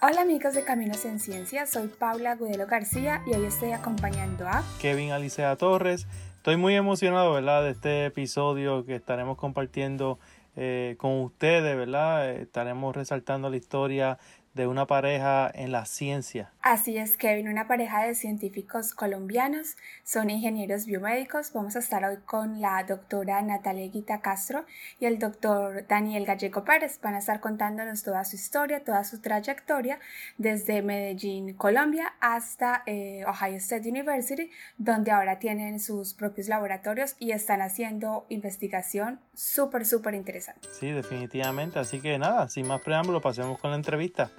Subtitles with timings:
[0.00, 4.62] Hola amigos de Caminos en Ciencia, soy Paula Gudelo García y hoy estoy acompañando a
[4.80, 6.06] Kevin Alicea Torres.
[6.36, 10.20] Estoy muy emocionado, ¿verdad?, de este episodio que estaremos compartiendo
[10.54, 12.30] eh, con ustedes, ¿verdad?
[12.30, 14.18] Eh, estaremos resaltando la historia
[14.54, 16.50] de una pareja en la ciencia.
[16.62, 21.52] Así es, Kevin, una pareja de científicos colombianos, son ingenieros biomédicos.
[21.52, 24.66] Vamos a estar hoy con la doctora Natalia Guita Castro
[25.00, 27.00] y el doctor Daniel Gallego Pérez.
[27.00, 29.98] Van a estar contándonos toda su historia, toda su trayectoria
[30.36, 37.30] desde Medellín, Colombia, hasta eh, Ohio State University, donde ahora tienen sus propios laboratorios y
[37.30, 40.68] están haciendo investigación súper, súper interesante.
[40.72, 41.78] Sí, definitivamente.
[41.78, 44.30] Así que nada, sin más preámbulo, pasemos con la entrevista.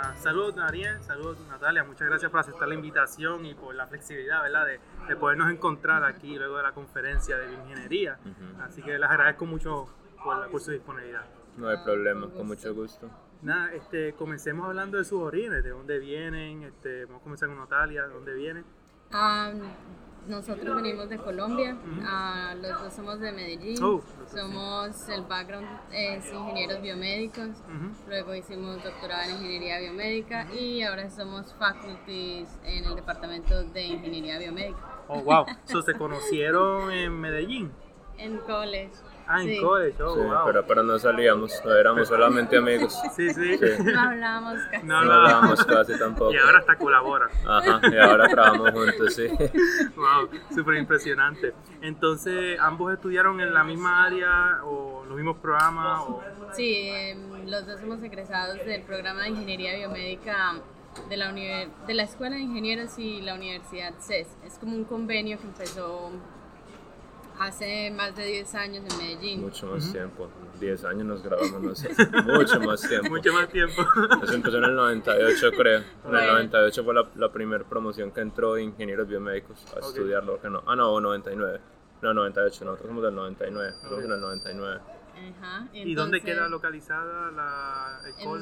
[0.00, 4.42] Ah, saludos Daniel, saludos Natalia, muchas gracias por aceptar la invitación y por la flexibilidad
[4.42, 4.64] ¿verdad?
[4.64, 8.16] De, de podernos encontrar aquí luego de la conferencia de bioingeniería.
[8.62, 9.88] Así que les agradezco mucho
[10.22, 11.24] por, por, su disponibilidad.
[11.56, 13.10] No hay problema, con mucho gusto.
[13.42, 17.58] Nada, este, comencemos hablando de sus orígenes, de dónde vienen, este, vamos a comenzar con
[17.58, 18.64] Natalia, de dónde vienen.
[19.12, 19.62] Um,
[20.26, 26.32] nosotros venimos de Colombia, uh, los dos somos de Medellín, Oh, somos, el background es
[26.32, 27.48] ingenieros biomédicos,
[28.06, 34.38] luego hicimos doctorado en ingeniería biomédica y ahora somos faculties en el departamento de ingeniería
[34.38, 34.78] biomédica.
[35.08, 35.46] Oh, wow.
[35.64, 37.72] so, ¿Se conocieron en Medellín?
[38.18, 38.92] En college.
[39.30, 39.60] Ah, en sí.
[39.60, 40.38] college, oh, Sí, wow.
[40.46, 42.98] pero, pero no salíamos, no éramos solamente amigos.
[43.14, 43.58] Sí, sí.
[43.58, 43.64] Sí.
[43.84, 44.86] No hablábamos casi.
[44.86, 46.32] No, No hablábamos casi tampoco.
[46.32, 47.28] Y ahora hasta colaboran.
[47.46, 49.26] Ajá, y ahora trabajamos juntos, sí.
[49.96, 51.52] Wow, súper impresionante.
[51.82, 56.00] Entonces, ¿ambos estudiaron en la misma área o los mismos programas?
[56.08, 56.22] O...
[56.52, 60.54] Sí, em, los dos somos egresados del programa de ingeniería biomédica
[61.08, 64.26] de la, univer- de la Escuela de Ingenieros y la Universidad CES.
[64.44, 66.10] Es como un convenio que empezó
[67.40, 69.40] hace más de 10 años en Medellín.
[69.42, 70.28] Mucho más tiempo.
[70.60, 71.88] 10 años nos grabamos, no sé.
[72.26, 73.08] Mucho más tiempo.
[73.10, 73.82] Mucho más tiempo.
[74.22, 75.78] Eso empezó en el 98, creo.
[75.78, 76.32] En el Bueno.
[76.32, 80.40] 98 fue la, la primera promoción que entró de ingenieros biomédicos a estudiarlo.
[80.40, 80.62] Que no.
[80.66, 81.60] Ah, no, 99.
[82.02, 83.68] No, 98, nosotros somos del 99.
[83.74, 84.80] Estamos en el 99.
[85.40, 88.34] Ajá, ¿Y dónde entonces, queda localizada la el es No,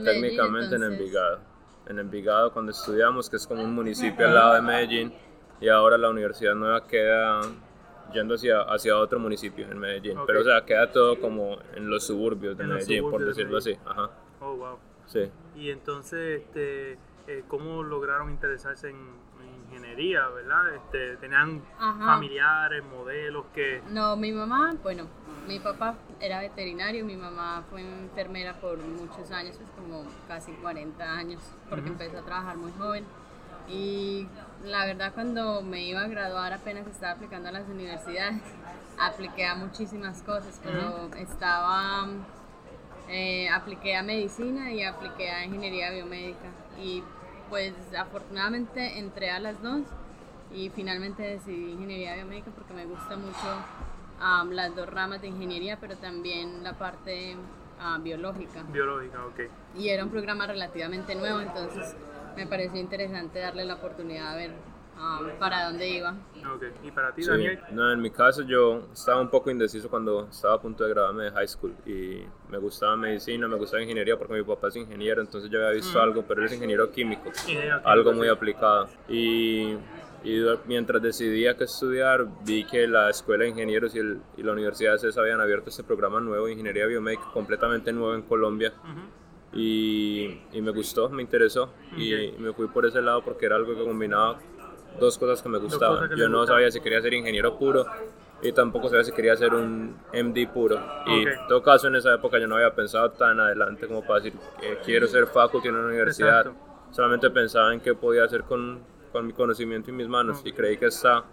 [0.00, 1.38] Medellín, técnicamente en entonces- Envigado.
[1.86, 5.14] En Envigado, cuando estudiamos, que es como un municipio al lado de Medellín,
[5.60, 7.40] y ahora la universidad nueva queda
[8.12, 10.18] yendo hacia, hacia otro municipio en Medellín.
[10.18, 10.26] Ok.
[10.26, 13.42] Pero, o sea, queda todo como en los suburbios de En Medellín, por suburbios de
[13.42, 13.76] decirlo así.
[13.86, 14.10] Ajá,
[14.40, 14.78] Oh, wow.
[15.06, 15.30] sí.
[15.56, 16.92] Y entonces, este,
[17.26, 20.74] eh, ¿cómo lograron interesarse en, en ingeniería, verdad?
[20.76, 22.06] Este, ¿Tenían Ajá.
[22.06, 23.82] familiares, modelos que...?
[23.90, 25.08] No, mi mamá, bueno,
[25.48, 31.02] mi papá era veterinario, mi mamá fue enfermera por muchos años, pues como casi 40
[31.12, 33.04] años, porque empezó a trabajar muy joven.
[33.68, 34.26] Y
[34.64, 38.42] la verdad cuando me iba a graduar apenas estaba aplicando a las universidades,
[38.98, 42.08] apliqué a muchísimas cosas, pero estaba,
[43.08, 46.48] eh, apliqué a medicina y apliqué a ingeniería biomédica.
[46.80, 47.02] Y
[47.48, 49.82] pues afortunadamente entré a las dos
[50.52, 53.64] y finalmente decidí ingeniería biomédica porque me gusta mucho
[54.50, 57.36] las dos ramas de ingeniería, pero también la parte
[57.80, 58.64] ah, biológica.
[58.64, 59.40] Biológica, ok.
[59.78, 61.94] Y era un programa relativamente nuevo, entonces
[62.36, 64.56] me pareció interesante darle la oportunidad de ver
[64.96, 66.10] am, para dónde iba.
[66.54, 66.64] Ok.
[66.84, 67.30] ¿Y para ti, Sí.
[67.30, 67.60] Daniel?
[67.72, 71.24] No, en mi caso yo estaba un poco indeciso cuando estaba a punto de graduarme
[71.24, 75.20] de high school y me gustaba medicina, me gustaba ingeniería porque mi papá es ingeniero,
[75.20, 78.32] entonces yo había visto algo, pero él es ingeniero químico, Ingeniero algo químico, muy sí.
[78.32, 78.88] aplicado.
[79.08, 79.76] Y,
[80.24, 84.50] y mientras decidía qué estudiar, vi que la Escuela de Ingenieros y, el- y la
[84.50, 88.72] Universidad de CES habían abierto este programa nuevo de ingeniería biomédica, completamente nuevo en Colombia.
[89.52, 92.38] Y, y me gustó, me interesó y Ok.
[92.38, 94.38] me fui por ese lado porque era algo que combinaba
[95.00, 96.08] dos cosas que me gustaban.
[96.08, 97.86] que Yo no sabía si quería ser ingeniero puro
[98.42, 100.76] y tampoco sabía si quería ser un MD puro.
[101.06, 101.26] Y Ok.
[101.28, 104.38] en todo caso en esa época yo no había pensado tan adelante como para decir
[104.60, 106.40] que quiero ser faculty en una universidad.
[106.46, 106.60] Exacto.
[106.92, 108.80] Solamente pensaba en qué podía hacer con,
[109.12, 111.24] con mi conocimiento y mis manos y creí que esta,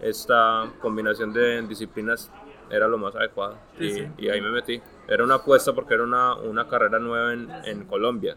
[0.00, 2.30] esta combinación de disciplinas
[2.70, 4.08] era lo más adecuado Sí, y, sí.
[4.18, 4.80] y ahí me metí.
[5.08, 8.36] Era una apuesta porque era una, una carrera nueva en, en Colombia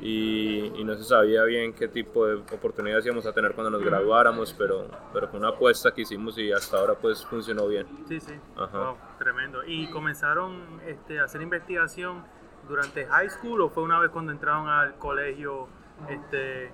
[0.00, 3.84] y, y no se sabía bien qué tipo de oportunidades íbamos a tener cuando nos
[3.84, 7.86] graduáramos, pero, pero fue una apuesta que hicimos y hasta ahora pues funcionó bien.
[8.08, 8.34] Sí, sí.
[8.56, 8.78] Ajá.
[8.78, 9.62] Wow, tremendo.
[9.64, 12.24] ¿Y comenzaron este, a hacer investigación
[12.68, 15.68] durante high school o fue una vez cuando entraron al colegio
[16.08, 16.72] este,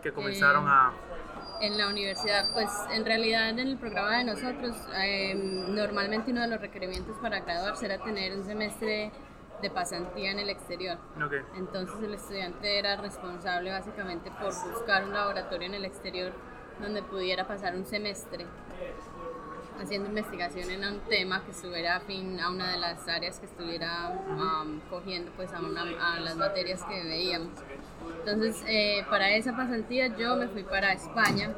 [0.00, 0.92] que comenzaron Eh, a...
[1.60, 6.46] En la universidad, pues en realidad en el programa de nosotros, eh, normalmente uno de
[6.48, 9.12] los requerimientos para graduarse era tener un semestre
[9.60, 10.98] de pasantía en el exterior.
[11.56, 16.32] Entonces el estudiante era responsable básicamente por buscar un laboratorio en el exterior
[16.80, 18.46] donde pudiera pasar un semestre.
[19.82, 24.10] haciendo investigación en un tema que estuviera afín a una de las áreas que estuviera
[24.10, 27.58] um, cogiendo pues a, una, a, las materias que veíamos.
[28.20, 31.50] Entonces, eh, para esa pasantía yo me fui para España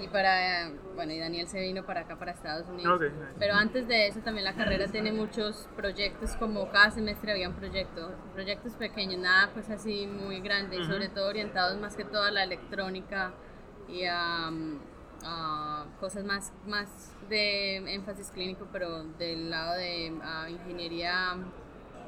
[0.00, 3.00] y para, bueno, y Daniel se vino para acá, para Estados Unidos.
[3.38, 7.54] Pero antes de eso también la carrera tiene muchos proyectos, como cada semestre había un
[7.54, 12.22] proyecto, proyectos pequeños, nada pues así muy grande y sobre todo orientados más que todo
[12.22, 13.32] a la electrónica
[13.88, 14.78] y a, mm,
[15.24, 21.36] a cosas más, más de énfasis clínico, pero del lado de ah, ingeniería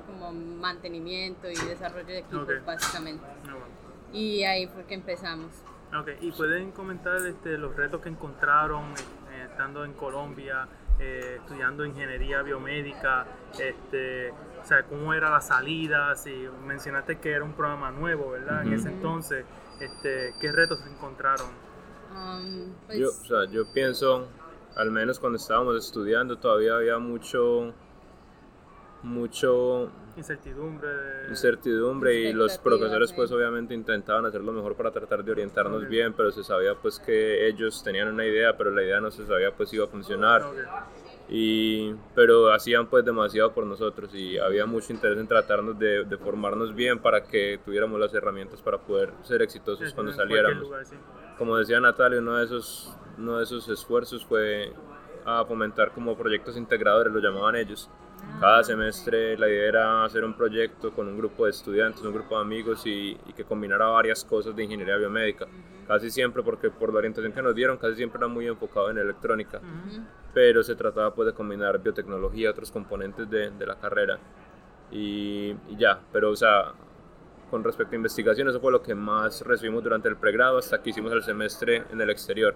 [0.06, 2.64] como mantenimiento y desarrollo de equipos Ok.
[2.64, 3.24] básicamente.
[3.48, 3.85] Ah, bueno.
[4.12, 5.52] Y ahí fue que empezamos.
[5.98, 8.92] Ok, y pueden comentar este, los retos que encontraron
[9.30, 10.68] eh, estando en Colombia,
[10.98, 13.26] eh, estudiando ingeniería biomédica,
[13.58, 18.62] este, o sea, cómo era la salida, si mencionaste que era un programa nuevo, ¿verdad?
[18.66, 19.44] En ese entonces,
[19.80, 21.46] este, ¿qué retos encontraron?
[22.12, 24.28] Um, pues, Yo, o sea, yo pienso,
[24.74, 27.72] al menos cuando estábamos estudiando, todavía había mucho,
[29.02, 30.88] mucho Incertidumbre.
[30.88, 35.86] de- incertidumbre y los profesores pues obviamente intentaban hacer lo mejor para tratar de orientarnos
[35.88, 39.26] bien, pero se sabía pues que ellos tenían una idea, pero la idea no se
[39.26, 40.42] sabía pues si iba a funcionar.
[41.28, 46.16] Y pero hacían pues demasiado por nosotros y había mucho interés en tratarnos de, de
[46.18, 50.62] formarnos bien para que tuviéramos las herramientas para poder ser exitosos sí, cuando saliéramos.
[50.62, 50.96] lugar, sí.
[51.36, 54.72] Como decía Natalia, uno de esos, uno de esos esfuerzos fue
[55.24, 57.90] a fomentar como proyectos integradores, lo llamaban ellos.
[58.40, 62.36] Cada semestre la idea era hacer un proyecto con un grupo de estudiantes, un grupo
[62.36, 65.46] de amigos y, y que combinara varias cosas de ingeniería biomédica.
[65.86, 68.98] Casi siempre, porque por la orientación que nos dieron, casi siempre era muy enfocado en
[68.98, 69.60] electrónica
[70.34, 74.18] pero se trataba pues de combinar biotecnología, otros componentes de, de la carrera
[74.90, 76.72] y, y ya, pero o sea,
[77.50, 80.90] con respecto a investigación, eso fue lo que más recibimos durante el pregrado hasta que
[80.90, 82.54] hicimos el semestre en el exterior,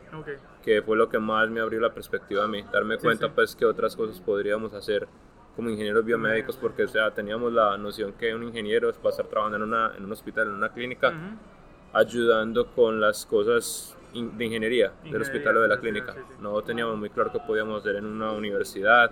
[0.62, 3.32] que fue lo que más me abrió la perspectiva a mí, darme Sí, cuenta sí.
[3.34, 5.08] pues que otras cosas podríamos hacer
[5.56, 9.26] como ingenieros biomédicos, porque o sea, teníamos la noción que un ingeniero va a estar
[9.26, 11.98] trabajando en, una, en un hospital, en una clínica, Ujú.
[11.98, 16.12] ayudando con las cosas in- de ingeniería del Ingeniería, hospital o de la clínica.
[16.14, 16.34] sí, sí.
[16.40, 19.10] No teníamos muy claro qué podíamos hacer en una universidad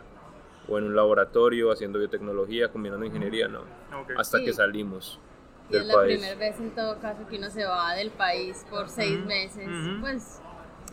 [0.69, 3.61] o en un laboratorio haciendo biotecnología, combinando ingeniería, no.
[3.61, 4.13] ok.
[4.17, 4.45] Hasta Sí.
[4.45, 5.19] que salimos
[5.71, 6.19] Y es del la país.
[6.19, 9.67] primera vez en todo caso que uno se va del país por seis Ujú, meses.
[9.69, 10.01] ujú.
[10.01, 10.41] Pues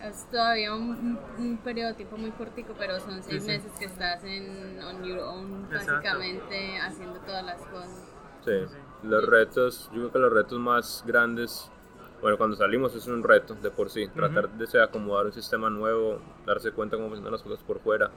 [0.07, 3.47] es todavía un, un- periodo de tiempo muy cortico, pero son seis sí.
[3.47, 5.93] meses que estás en on your own, Exacto.
[5.93, 8.03] básicamente haciendo todas las cosas.
[8.43, 8.51] Sí.
[8.67, 8.75] Sí.
[9.03, 11.69] Los retos, yo creo que los retos más grandes,
[12.21, 15.69] bueno, cuando salimos es un reto de por sí, tratar de se, acomodar un sistema
[15.69, 18.09] nuevo, darse cuenta cómo funcionan las cosas por fuera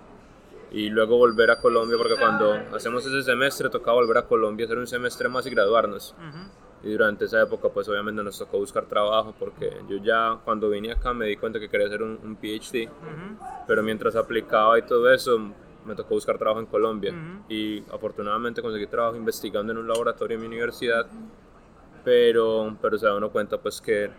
[0.71, 4.79] y luego volver a Colombia, porque cuando hacemos ese semestre tocaba volver a Colombia, hacer
[4.79, 6.15] un semestre más y graduarnos.
[6.19, 6.68] Ujú.
[6.83, 10.93] Y durante esa época, pues obviamente nos tocó buscar trabajo, porque yo ya cuando vine
[10.93, 13.45] acá me di cuenta que quería hacer un, un PhD, Ujú.
[13.67, 15.41] pero mientras aplicaba y todo eso,
[15.85, 17.13] me tocó buscar trabajo en Colombia.
[17.13, 17.53] Ujú.
[17.53, 21.07] Y afortunadamente conseguí trabajo investigando en un laboratorio en mi universidad,
[22.05, 24.11] pero, pero se da uno cuenta pues que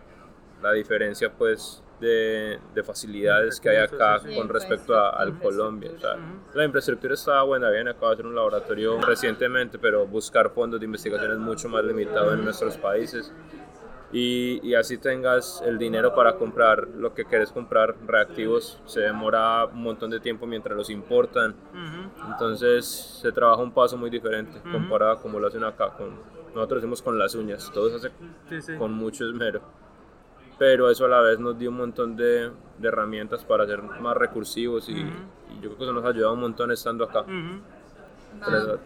[0.62, 5.38] la diferencia pues de, de facilidades que hay acá con respecto a, al.
[5.40, 5.92] Colombia.
[5.96, 6.18] O sea,
[6.54, 10.86] La infraestructura estaba buena, bien, acaba de hacer un laboratorio recientemente, pero buscar fondos de
[10.86, 13.32] investigación es mucho más limitado en nuestros países.
[14.12, 19.66] Y, y así tengas el dinero para comprar lo que quieres comprar, reactivos, se demora
[19.66, 21.56] un montón de tiempo mientras los importan.
[22.32, 22.86] Entonces
[23.22, 25.90] se trabaja un paso muy diferente comparado a como lo hacen acá.
[25.96, 26.20] Con,
[26.56, 28.12] nosotros hacemos con las uñas, todo se hace
[28.50, 28.76] Sí, sí.
[28.78, 29.62] con mucho esmero.
[30.60, 34.16] Pero eso a la vez nos dio un montón de, de herramientas para ser más
[34.16, 34.96] recursivos y,
[35.62, 37.26] yo creo que eso nos ha ayudado un montón estando acá.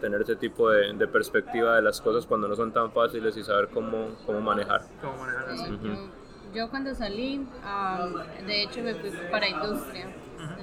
[0.00, 3.42] Tener ese tipo de, de perspectiva de las cosas cuando no son tan fáciles y
[3.42, 4.82] saber cómo, cómo manejar.
[5.02, 5.64] ¿Cómo manejar así?
[5.64, 8.14] Sí, yo, yo cuando salí, am,
[8.46, 10.06] de hecho me fui para industria.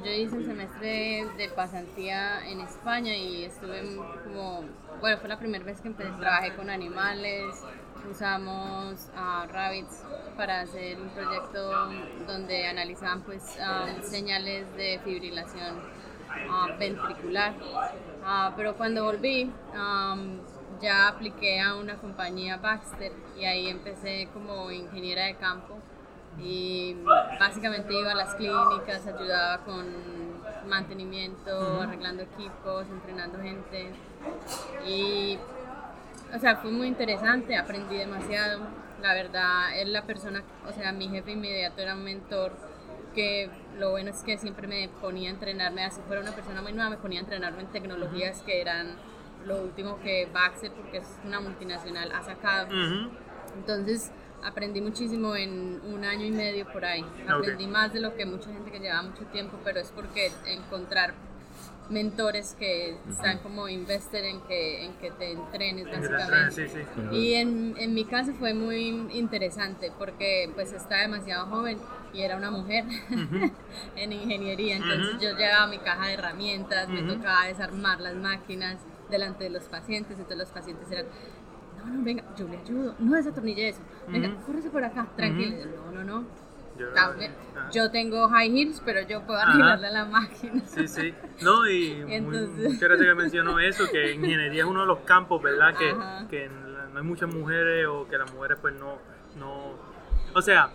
[0.04, 4.64] Yo hice un semestre de pasantía en España y estuve como,
[5.00, 7.64] bueno, fue la primera vez que empecé, trabajé con animales,
[8.10, 10.04] usamos ah, rabbits
[10.38, 11.72] para hacer un proyecto
[12.28, 15.76] donde analizaban pues am, señales de fibrilación
[16.50, 17.54] ah, ventricular.
[18.24, 20.40] Ah, pero cuando volví, am,
[20.82, 25.78] ya apliqué a una compañía Baxter y ahí empecé como ingeniera de campo
[26.40, 26.96] y
[27.40, 29.86] básicamente iba a las clínicas, ayudaba con
[30.68, 33.92] mantenimiento, arreglando equipos, entrenando gente
[34.88, 35.38] y
[36.34, 38.62] o sea, fue muy interesante, aprendí demasiado.
[39.02, 42.54] La verdad, es la persona, o sea, mi jefe inmediato era un mentor
[43.16, 46.72] que lo bueno es que siempre me ponía a entrenarme, así fuera una persona muy
[46.72, 48.96] nueva, me ponía a entrenarme en tecnologías que eran
[49.46, 52.68] lo último que Baxter, porque es una multinacional, ha sacado.
[52.68, 53.10] Ujú.
[53.58, 54.12] Entonces,
[54.44, 57.06] aprendí muchísimo en un año y medio por ahí.
[57.28, 61.14] Aprendí más de lo que mucha gente que lleva mucho tiempo, pero es porque encontrar
[61.92, 66.88] mentores que están como invested en que, en que te entrenes básicamente.
[67.12, 71.78] Y en, en, mi caso fue muy interesante porque pues estaba demasiado joven
[72.14, 72.86] y era una mujer
[73.96, 78.78] en ingeniería, entonces yo llevaba mi caja de herramientas, me tocaba desarmar las máquinas
[79.10, 81.06] delante de los pacientes, entonces los pacientes eran,
[81.78, 85.92] no, no, venga, yo le ayudo, no desatornille eso, venga, uh por acá, tranquilo, no,
[85.92, 86.26] no, no,
[87.72, 90.62] yo, tengo high heels, pero yo puedo arreglarle a la máquina.
[90.66, 91.14] Sí, sí.
[91.42, 95.76] No, y muchas gracias que mencionó eso, que ingeniería es uno de los campos, ¿verdad?
[95.76, 95.96] Que,
[96.30, 98.98] que no hay muchas mujeres o que las mujeres pues no...
[99.38, 99.76] no
[100.34, 100.72] o sea,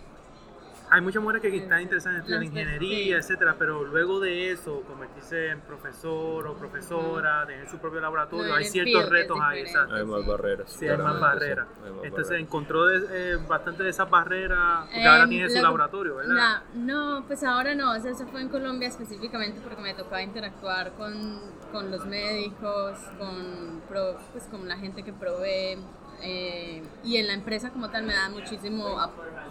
[0.90, 5.50] hay muchas mujeres que están interesadas en estudiar ingeniería, etcétera, pero luego de eso, convertirse
[5.50, 9.64] en profesor o profesora, tener su propio laboratorio, hay ciertos retos ahí.
[9.92, 10.70] Hay más barreras.
[10.70, 11.66] Sí, hay más barreras.
[12.02, 16.62] Entonces, encontró eh, bastante de esas barreras, porque ahora em, tiene su laboratorio, ¿verdad?
[16.74, 21.40] No, pues ahora no, eso fue en Colombia específicamente porque me tocaba interactuar con,
[21.72, 25.78] con los médicos, con, pues, con la gente que provee
[26.22, 28.98] eh, y en la empresa como tal me da muchísimo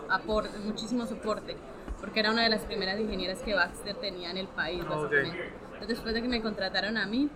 [0.09, 1.55] aporte, muchísimo soporte,
[1.99, 5.53] porque era una de las primeras ingenieras que Baxter tenía en el país, básicamente.
[5.65, 7.29] Entonces, después de que me contrataron a mí,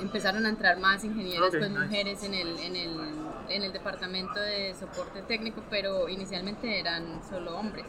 [0.00, 3.00] empezaron a entrar más ingenieras, pues mujeres en el, en, el,
[3.48, 7.84] en el departamento de soporte técnico, pero inicialmente eran solo hombres.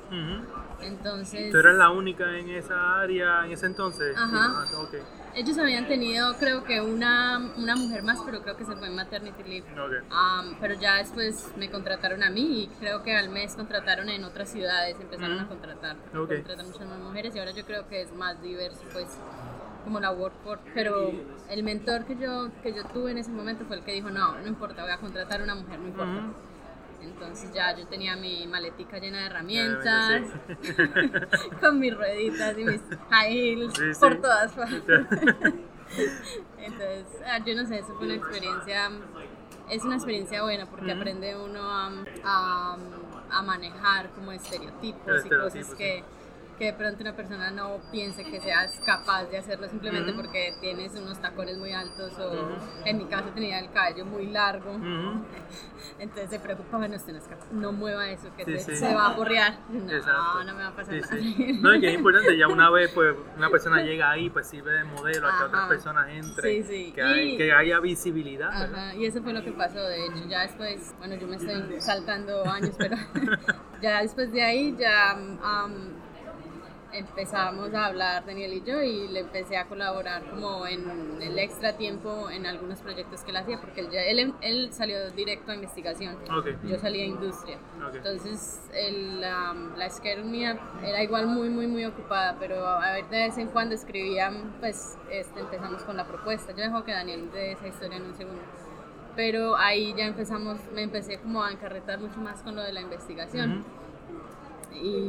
[0.82, 1.52] Entonces...
[1.52, 4.16] ¿Tú eras la única en esa área en ese entonces?
[4.18, 4.64] Ajá.
[4.64, 4.66] Ah,
[5.36, 8.96] ellos habían tenido, creo que una, una mujer más, pero creo que se fue en
[8.96, 9.66] maternity leave.
[10.60, 14.50] pero ya después me contrataron a mí y creo que al mes contrataron en otras
[14.52, 15.98] ciudades, empezaron a contratar.
[16.38, 19.08] Contratan muchas más mujeres y ahora yo creo que es más diverso, pues,
[19.84, 20.64] como la workforce.
[20.74, 21.12] Pero
[21.50, 24.38] el mentor que yo, que yo tuve en ese momento fue el que dijo, no,
[24.40, 26.22] no importa, voy a contratar a una mujer, no importa.
[27.04, 30.22] Entonces ya yo tenía mi maletica llena de herramientas,
[31.62, 35.06] con mis rueditas y mis high heels por todas partes.
[36.58, 38.90] Entonces, ah, yo no sé, eso fue una experiencia,
[39.70, 41.92] es una experiencia buena porque aprende uno a,
[42.24, 46.04] a, manejar como estereotipos, y cosas que
[46.64, 50.94] que de pronto una persona no piense que seas capaz de hacerlo simplemente porque tienes
[50.96, 52.56] unos tacones muy altos o
[52.86, 54.72] en mi caso tenía el cabello muy largo.
[56.00, 59.16] Entonces se preocupa, bueno, usted no es capaz, no mueva eso, que se, va a
[59.16, 59.60] borrear.
[59.74, 61.16] No, no me va a pasar nada.
[61.62, 64.72] No, y que es importante, ya una vez pues una persona llega ahí, pues sirve
[64.72, 68.50] de modelo a que otras personas entren, que, que, haya visibilidad.
[68.50, 68.96] Ajá.
[68.96, 72.48] Y eso fue lo que pasó, de hecho, ya después, bueno, yo me estoy saltando
[72.50, 72.96] años, pero
[73.82, 75.18] ya después de ahí ya
[76.94, 81.74] empezamos a hablar Daniel y yo y le empecé a colaborar como en el extra
[81.74, 86.18] tiempo en algunos proyectos que él hacía porque él, él, salió directo a investigación,
[86.64, 87.58] yo salí a industria.
[87.94, 93.18] Entonces el, la, la mía era igual muy muy muy ocupada, pero a ver de
[93.18, 96.52] vez en cuando escribían, pues este, empezamos con la propuesta.
[96.52, 98.42] Yo dejo que Daniel de esa historia en un segundo.
[99.16, 102.82] Pero ahí ya empezamos, me empecé como a encarretar mucho más con lo de la
[102.82, 103.64] investigación.
[104.74, 105.03] Y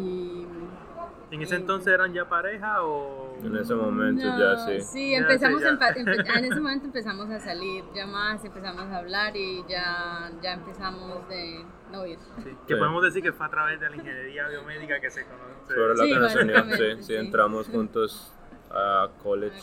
[1.34, 3.36] ¿En ese entonces eran ya pareja o...?
[3.42, 4.80] En ese momento ya sí.
[4.80, 10.30] Sí, empezamos en ese momento empezamos a salir ya más, empezamos a hablar y ya,
[10.40, 12.20] ya empezamos de novios.
[12.38, 15.74] Sí, que podemos decir que fue a través de la ingeniería biomédica que se conoce.
[15.74, 18.32] Sobre la que sí, sí, entramos juntos
[18.70, 19.60] a college.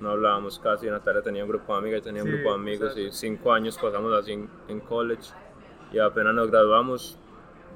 [0.00, 2.96] No hablábamos casi, Natalia tenía un grupo de amigas, y tenía un grupo de amigos
[2.96, 5.32] y cinco años pasamos así en, en college
[5.92, 7.18] y apenas nos graduamos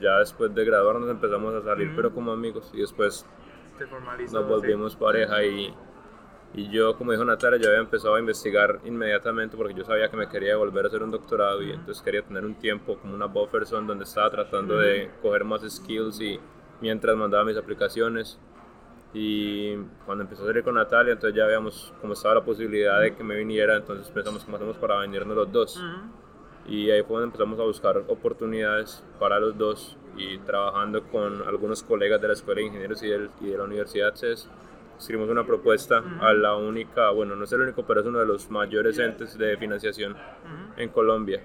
[0.01, 3.27] ya después de graduarnos empezamos a salir, pero como amigos, y después
[4.33, 5.75] nos volvimos pareja y,
[6.55, 10.17] y, yo, como dijo Natalia, yo había empezado a investigar inmediatamente porque yo sabía que
[10.17, 13.27] me quería volver a hacer un doctorado y entonces quería tener un tiempo como una
[13.27, 16.41] buffer zone donde estaba tratando de coger más skills y
[16.81, 18.39] mientras mandaba mis aplicaciones.
[19.15, 19.75] Y
[20.05, 23.25] cuando empecé a salir con Natalia, entonces ya veíamos cómo estaba la posibilidad de que
[23.25, 25.83] me viniera, entonces pensamos cómo hacemos para venirnos los dos.
[26.69, 31.83] Y ahí fue donde empezamos a buscar oportunidades para los dos y trabajando con algunos
[31.83, 34.49] colegas de la Escuela de Ingenieros y, de la Universidad CES,
[34.99, 38.27] escribimos una propuesta a la única, bueno, no es el único, pero es uno de
[38.27, 40.17] los mayores entes de financiación
[40.77, 41.41] en Colombia.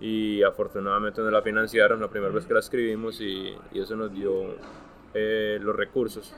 [0.00, 4.12] Y afortunadamente nos la financiaron la primera vez que la escribimos y, y eso nos
[4.12, 4.54] dio
[5.14, 6.34] eh, los recursos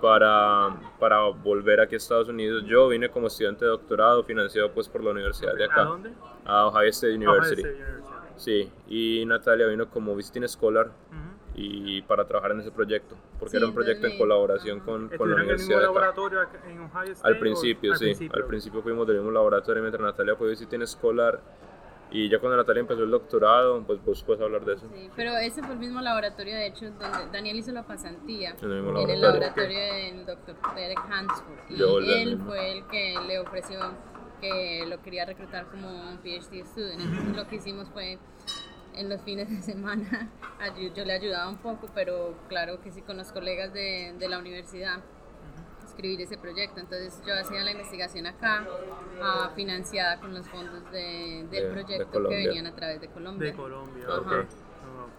[0.00, 2.64] para, para volver aquí a Estados Unidos.
[2.66, 5.82] Yo vine como estudiante de doctorado financiado pues por la universidad de acá.
[5.82, 6.10] ¿A dónde?
[6.44, 7.62] A Ohio State University.
[8.36, 10.90] Sí, y Natalia vino como visiting scholar
[11.60, 15.36] y para trabajar en ese proyecto, porque era un proyecto en colaboración con, con la
[15.36, 15.78] universidad.
[15.78, 17.28] En laboratorio en Ohio State?
[17.28, 21.40] Al principio, sí, al principio fuimos del mismo laboratorio mientras Natalia fue visiting scholar
[22.10, 24.86] Y ya cuando Natalia empezó el doctorado, pues vos puedes hablar de eso.
[24.94, 28.56] Sí, pero ese fue el mismo laboratorio, de hecho, donde Daniel hizo la pasantía.
[28.62, 29.78] En el mismo En el laboratorio.
[29.78, 29.78] laboratorio
[30.16, 31.58] del doctor Derek Hansford.
[31.70, 33.78] Y Yo él fue el que le ofreció
[34.40, 37.00] que lo quería reclutar como un PhD student.
[37.00, 38.18] Entonces lo que hicimos fue
[38.94, 40.30] en los fines de semana,
[40.96, 44.38] yo le ayudaba un poco, pero claro que sí con los colegas de, de la
[44.38, 45.00] universidad
[45.98, 46.78] escribir ese proyecto.
[46.80, 48.64] Entonces yo hacía la investigación acá,
[49.20, 52.38] ah, financiada con los fondos de- del De- de proyecto que Colombia.
[52.46, 53.50] venían a través de Colombia.
[53.50, 54.04] De Colombia.
[54.08, 54.40] Ajá.
[54.40, 54.46] ok.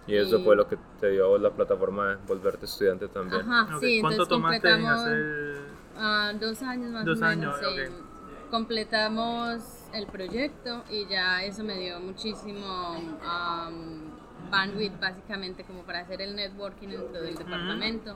[0.08, 3.08] Y eso Y- fue lo que te dio a vos la plataforma de volverte estudiante
[3.10, 3.42] también.
[3.42, 5.58] Ajá, Ok, sí, ¿Cuánto entonces tomaste en completamos hacer?
[5.98, 7.56] ah, dos años más Dos o menos.
[7.62, 7.94] años, sí.
[8.50, 9.62] Completamos
[9.94, 14.10] el proyecto y ya eso me dio muchísimo am,
[14.50, 18.16] bandwidth básicamente como para hacer el networking dentro del departamento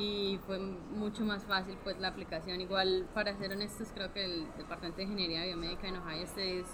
[0.00, 2.60] y fue mucho más fácil pues la aplicación.
[2.60, 6.66] Igual para ser honestos creo que el departamento de ingeniería biomédica en Ohio State es,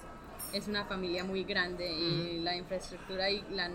[0.52, 3.68] es una familia muy grande y la infraestructura y la,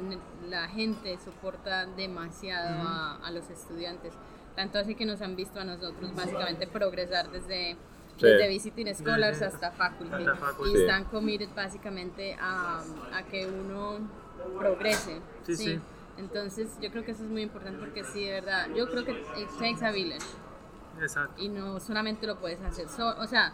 [0.50, 4.14] la gente soporta demasiado a, a los estudiantes.
[4.56, 7.76] Tanto así que nos han visto a nosotros básicamente progresar desde,
[8.18, 8.28] Sí.
[8.28, 10.14] desde visiting scholars hasta faculty.
[10.14, 10.70] hasta faculty.
[10.72, 10.82] Y Sí.
[10.82, 12.82] están committed básicamente a,
[13.14, 13.98] a que uno
[14.60, 15.20] progrese.
[15.46, 15.80] Sí, sí.
[16.18, 19.12] Entonces yo creo que eso es muy importante porque sí, de verdad, yo creo que
[19.12, 20.26] it takes a village.
[21.00, 21.42] Exacto.
[21.42, 23.54] y no solamente lo puedes hacer so- o sea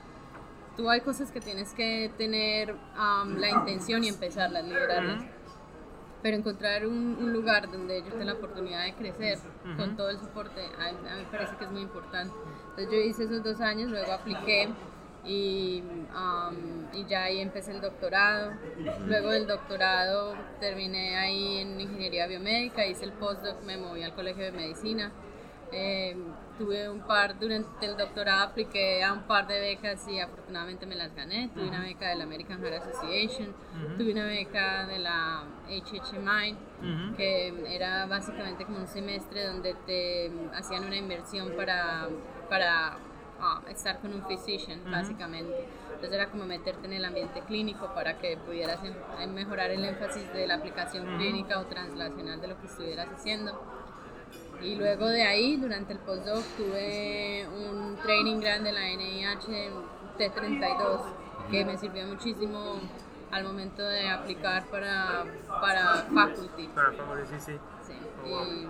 [0.75, 5.23] tú hay cosas que tienes que tener um, la intención y empezarlas liderarlas
[6.23, 9.37] pero encontrar un, un lugar donde ellos tengan la oportunidad de crecer
[9.77, 12.33] con todo el soporte a, a mí me parece que es muy importante.
[12.71, 14.67] Entonces yo hice esos dos años luego apliqué
[15.27, 15.83] y,
[16.15, 18.53] um, y ya ahí empecé el doctorado.
[19.05, 24.45] Luego del doctorado terminé ahí en ingeniería biomédica hice el postdoc me moví al colegio
[24.45, 25.11] de medicina.
[25.73, 26.15] Eh,
[26.57, 30.95] tuve un par, durante el doctorado apliqué a un par de becas y afortunadamente me
[30.95, 31.49] las gané.
[31.53, 33.53] Tuve una beca de la American Heart Association,
[33.97, 36.55] tuve una beca de la HHMI,
[37.17, 42.07] que era básicamente como un semestre donde te hacían una inversión para,
[42.49, 42.97] para
[43.69, 45.65] estar con un physician, básicamente.
[45.87, 49.83] Entonces era como meterte en el ambiente clínico para que pudieras em- em- mejorar el
[49.83, 53.59] énfasis de la aplicación clínica o translacional de lo que estuvieras haciendo.
[54.61, 59.69] Y luego de ahí, durante el postdoc, tuve un training grande en la NIH
[60.17, 61.01] T32
[61.51, 62.79] que me sirvió muchísimo
[63.31, 65.25] al momento de aplicar para,
[65.61, 66.67] para faculty.
[66.69, 67.59] Para faculty, sí, sí.
[67.87, 67.93] Sí.
[68.25, 68.67] Y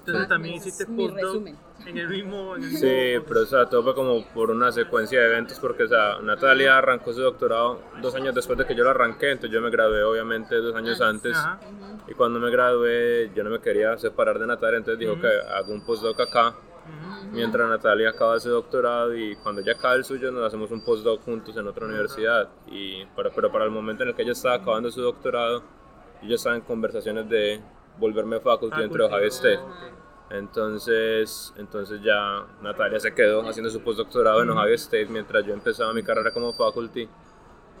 [0.00, 1.56] Entonces también hiciste postdoc resumen.
[1.88, 2.56] En el mismo.
[2.56, 5.58] En el mismo Sí, pero o sea, todo fue como por una secuencia de eventos,
[5.58, 9.30] porque o sea, Natalia arrancó su doctorado dos años después de que yo lo arranqué,
[9.30, 11.36] entonces yo me gradué obviamente dos años antes.
[11.36, 11.58] Ajá.
[12.06, 15.72] Y cuando me gradué, yo no me quería separar de Natalia, entonces dijo que hago
[15.72, 16.54] un postdoc acá,
[17.32, 21.22] mientras Natalia acaba su doctorado y cuando ella acaba el suyo nos hacemos un postdoc
[21.22, 22.48] juntos en otra universidad.
[22.70, 25.62] Y, pero, pero para el momento en el que ella estaba acabando su doctorado,
[26.22, 27.60] yo estaba en conversaciones de
[27.98, 29.60] volverme faculty dentro de State.
[30.30, 35.92] Entonces, entonces ya Natalia se quedó haciendo su postdoctorado en Ohio State mientras yo empezaba
[35.92, 37.08] mi carrera como faculty.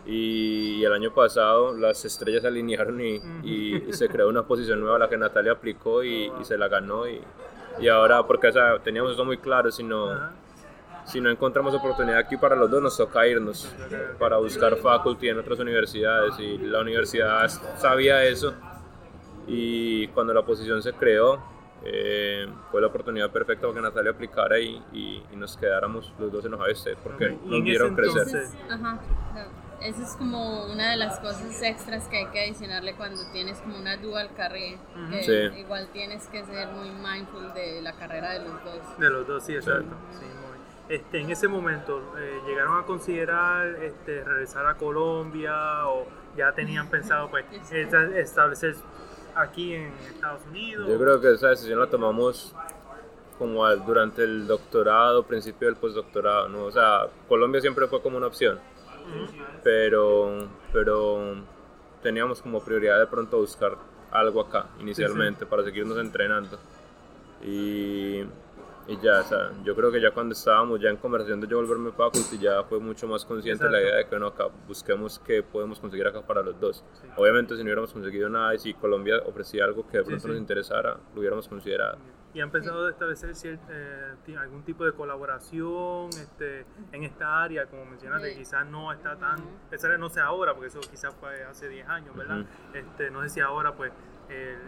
[0.06, 4.80] Y el año pasado las estrellas se alinearon y, y- y se creó una posición
[4.80, 7.04] nueva a la que Natalia aplicó y, y se la ganó.
[7.06, 7.20] Y,
[7.88, 10.32] ahora, porque o sea, teníamos eso muy claro, si no, Ajá.
[11.04, 13.68] si no encontramos oportunidad aquí para los dos, nos toca irnos
[14.18, 16.38] para buscar faculty en otras universidades.
[16.38, 18.54] Y la universidad sabía eso.
[19.46, 21.42] Y cuando la posición se creó,
[21.84, 26.32] eh, fue la oportunidad perfecta para que Natalia aplicara y, y- y nos quedáramos los
[26.32, 28.22] dos en Ohio State, porque y nos vieron crecer.
[28.26, 29.00] entonces- ajá,
[29.34, 33.58] no, Eso es como una de las cosas extras que hay que adicionarle cuando tienes
[33.60, 34.76] como una dual career.
[35.08, 35.60] Que Sí.
[35.60, 38.98] igual tienes que ser muy mindful de la carrera de los dos.
[38.98, 39.94] De los dos, sí, exacto.
[40.18, 46.08] Sí, muy- Este, en ese momento, eh, ¿llegaron a considerar este, regresar a Colombia o
[46.36, 48.74] ya tenían pensado pues, esta- establecer
[49.34, 50.88] aquí en Estados Unidos?
[50.88, 52.54] Yo creo que esa decisión la tomamos
[53.38, 56.64] como al- durante el doctorado, principio del postdoctorado, ¿no?
[56.64, 58.58] O sea, Colombia siempre fue como una opción,
[59.62, 61.36] pero, pero
[62.02, 63.76] teníamos como prioridad de pronto buscar
[64.10, 66.58] algo acá inicialmente para seguirnos entrenando.
[67.44, 68.22] Y,
[68.88, 71.58] y ya, o sea, yo creo que ya cuando estábamos ya en conversación de yo
[71.58, 73.86] volverme faculty, ya fue mucho más consciente la Exacto.
[73.86, 76.82] idea de que no, acá busquemos qué podemos conseguir acá para los dos.
[77.16, 80.28] Obviamente si no hubiéramos conseguido nada y si Colombia ofrecía algo que de pronto sí.
[80.28, 81.98] nos interesara, lo hubiéramos considerado.
[82.32, 87.84] y han pensado de establecer eh, algún tipo de colaboración este, en esta área, como
[87.84, 89.44] mencionaste, quizás no está tan,
[89.98, 92.46] no sé ahora, porque eso quizás fue hace 10 años, ¿verdad?
[92.72, 93.92] este, no sé si ahora pues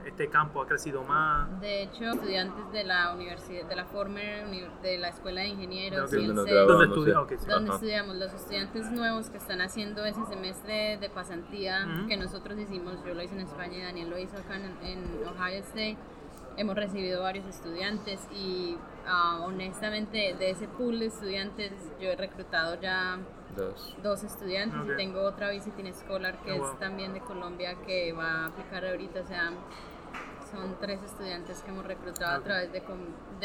[0.06, 1.60] este campo ha crecido más.
[1.60, 4.46] De hecho, estudiantes de la universidad, de la former
[4.82, 6.44] de la escuela de ingenieros, donde,
[7.72, 13.14] estudiamos, los estudiantes nuevos que están haciendo ese semestre de pasantía que nosotros hicimos, yo
[13.14, 15.98] lo hice en España y Daniel lo hizo acá en Ohio State
[16.56, 22.80] hemos recibido varios estudiantes y ah, honestamente de ese pool de estudiantes yo he reclutado
[22.80, 23.18] ya
[23.56, 28.44] dos, estudiantes y tengo otra visiting scholar que oh, es también de Colombia que va
[28.44, 29.52] a aplicar ahorita, o sea,
[30.50, 32.82] son tres estudiantes que hemos reclutado a través de,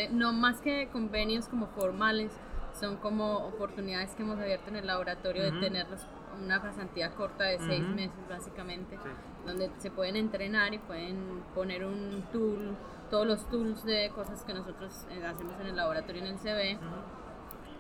[0.10, 2.32] no más que convenios como formales,
[2.80, 6.02] son como oportunidades que hemos abierto en el laboratorio de tenerlos
[6.44, 8.98] una pasantía corta de seis meses básicamente,
[9.46, 12.76] donde se pueden entrenar y pueden poner un tool
[13.10, 16.78] todos los tools de cosas que nosotros eh, hacemos en el laboratorio en el CV.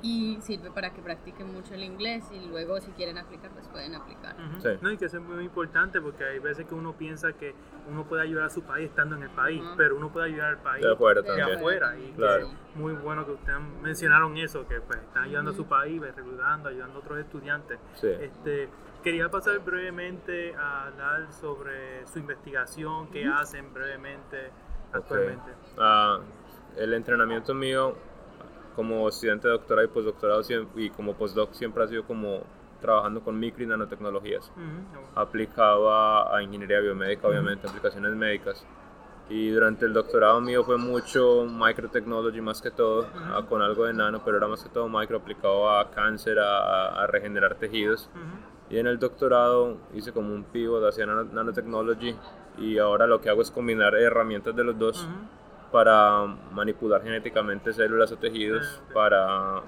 [0.08, 3.96] Y sirve para que practiquen mucho el inglés y luego si quieren aplicar, pues pueden
[3.96, 4.36] aplicar.
[4.82, 7.56] No, y que eso es muy importante porque hay veces que uno piensa que
[7.90, 10.62] uno puede ayudar a su país estando en el país, pero uno puede ayudar al
[10.62, 11.98] país de afuera.
[11.98, 12.52] Y claro.
[12.76, 16.70] muy bueno que ustedes mencionaron eso, que pues están ayudando a su país, pues, reclutando,
[16.70, 17.80] ayudando a otros estudiantes.
[18.04, 18.70] Este,
[19.04, 24.52] quería pasar brevemente a hablar sobre su investigación, qué hacen brevemente
[24.94, 25.52] actualmente?
[25.80, 26.20] Ah,
[26.78, 27.96] el entrenamiento mío
[28.76, 30.42] como estudiante de doctorado y postdoctorado
[30.76, 32.42] y como postdoc siempre ha sido como
[32.82, 34.52] trabajando con micro y nanotecnologías.
[35.16, 38.66] Aplicado a, ingeniería biomédica, obviamente, aplicaciones médicas.
[39.28, 43.94] Y durante el doctorado mío fue mucho microtechnology más que todo, ah, con algo de
[43.94, 48.08] nano, pero era más que todo micro aplicado a cáncer, a, regenerar tejidos.
[48.70, 52.16] Y en el doctorado hice como un pivot hacia nanotechnology
[52.58, 55.08] y ahora lo que hago es combinar herramientas de los dos
[55.76, 59.62] para manipular genéticamente células o tejidos, para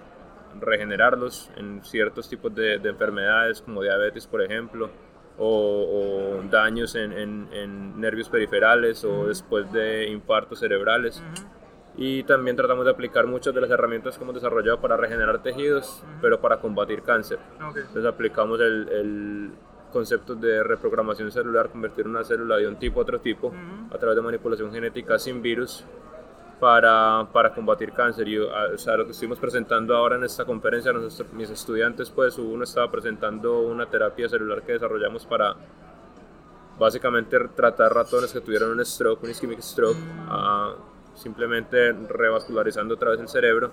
[0.57, 4.89] regenerarlos en ciertos tipos de, enfermedades como diabetes, por ejemplo,
[5.37, 11.21] o, daños en, en, nervios periferales o después de infartos cerebrales.
[11.97, 16.05] Y también tratamos de aplicar muchas de las herramientas que hemos desarrollado para regenerar tejidos,
[16.21, 17.39] pero para combatir cáncer.
[17.59, 19.51] Entonces aplicamos el, el
[19.91, 23.53] conceptos de reprogramación celular, convertir una célula de un tipo a otro tipo
[23.91, 25.83] a través de manipulación genética sin virus
[26.59, 28.27] para, para combatir cáncer.
[28.27, 32.37] Y, o sea, lo que estuvimos presentando ahora en esta conferencia, nuestros, mis estudiantes, pues
[32.37, 35.55] uno estaba presentando una terapia celular que desarrollamos para
[36.77, 43.19] básicamente tratar ratones que tuvieron un stroke, un ischemic stroke, uh, simplemente revascularizando otra vez
[43.19, 43.71] el cerebro.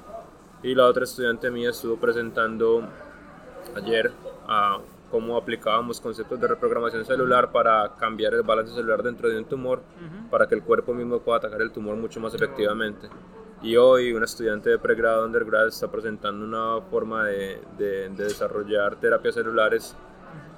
[0.62, 2.88] Y la otra estudiante mía estuvo presentando
[3.76, 4.10] ayer
[4.48, 4.78] a
[5.14, 9.80] cómo aplicábamos conceptos de reprogramación celular para cambiar el balance celular dentro de un tumor,
[10.28, 13.08] para que el cuerpo mismo pueda atacar el tumor mucho más efectivamente.
[13.62, 18.96] Y hoy un estudiante de pregrado undergrad está presentando una forma de, de, de desarrollar
[18.96, 19.96] terapias celulares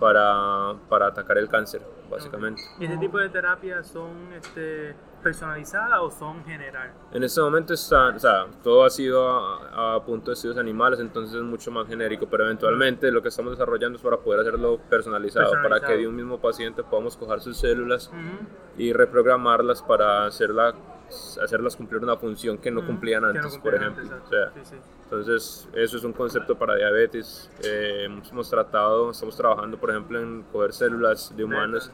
[0.00, 2.62] para, para atacar el cáncer, básicamente.
[2.80, 4.94] ¿Y este tipo de terapias son este,
[5.26, 6.92] personalizadas o son general?
[7.12, 11.34] En este momento están, o sea, todo ha sido a, punto de estudios animales, entonces
[11.34, 15.50] es mucho más genérico, pero eventualmente lo que estamos desarrollando es para poder hacerlo personalizado,
[15.64, 18.08] para que de un mismo paciente podamos coger sus células
[18.78, 20.74] y reprogramarlas para hacerla
[21.40, 24.04] hacerlas cumplir una función que no cumplían antes, por ejemplo.
[25.04, 27.50] Entonces, eso es un concepto para diabetes.
[27.64, 31.92] Eh, hemos tratado, estamos trabajando, por ejemplo, en coger células de humanos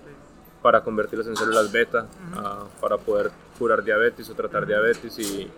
[0.62, 5.51] para convertirlas en células beta, ah, para poder curar diabetes o tratar diabetes y,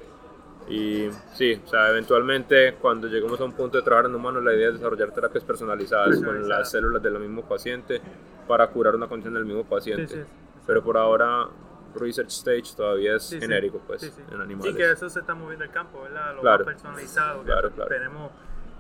[0.69, 4.55] y sí, o sea, eventualmente cuando lleguemos a un punto de trabajar en humanos, la
[4.55, 8.01] idea es desarrollar terapias personalizadas con las células del mismo paciente
[8.49, 10.25] para curar una condición del mismo paciente.
[10.67, 11.49] Pero por ahora
[11.95, 14.73] research stage todavía es genérico, pues, en animales.
[14.73, 16.35] Sí, que eso se está moviendo el campo, ¿verdad?
[16.35, 16.65] Lo claro.
[16.65, 17.43] más personalizado.
[17.43, 17.89] Claro, claro.
[17.89, 18.31] Tenemos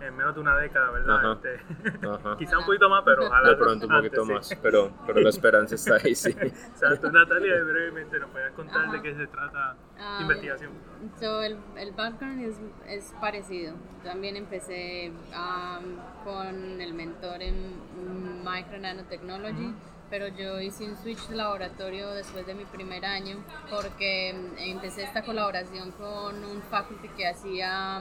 [0.06, 1.32] en menos de una década, ¿verdad?
[1.32, 1.60] Este,
[2.38, 3.50] quizá un poquito más, pero ojalá.
[3.50, 6.30] De pronto un poquito más, pero, pero la esperanza está ahí, sí.
[6.30, 7.10] Exacto.
[7.10, 10.72] Natalia, brevemente, ¿nos puedes contar de qué se trata la investigación?
[11.20, 13.74] So, el, el background es, es parecido.
[14.02, 19.74] También empecé um, con el mentor en Micro Nanotechnology
[20.10, 23.38] pero yo hice un switch de laboratorio después de mi primer año
[23.68, 28.00] porque empecé esta colaboración con un faculty que hacía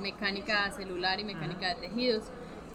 [0.00, 2.24] mecánica celular y mecánica de tejidos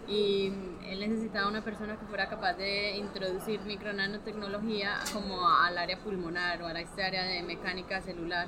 [0.07, 0.51] y
[0.85, 6.67] él necesitaba una persona que fuera capaz de introducir micronanotecnología como al área pulmonar o
[6.67, 8.47] a esta área de mecánica celular.